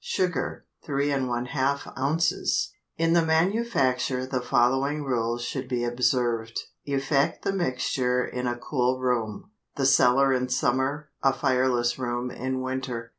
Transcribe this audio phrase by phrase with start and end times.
[0.03, 2.73] Sugar 3½ oz.
[2.97, 6.59] In the manufacture the following rules should be observed.
[6.87, 12.61] Effect the mixture in a cool room, the cellar in summer, a fireless room in
[12.61, 13.09] winter.